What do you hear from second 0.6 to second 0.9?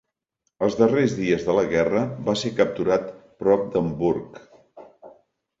Els